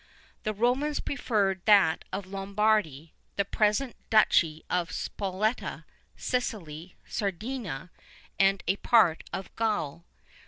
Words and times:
The 0.45 0.53
Romans 0.55 0.99
preferred 0.99 1.61
that 1.65 2.05
of 2.11 2.25
Lombardy, 2.25 3.13
the 3.35 3.45
present 3.45 3.95
duchy 4.09 4.65
of 4.67 4.89
Spoletta, 4.89 5.83
Sicily, 6.17 6.95
Sardinia, 7.05 7.91
and 8.39 8.63
a 8.67 8.77
part 8.77 9.23
of 9.31 9.55
Gaul. 9.55 10.05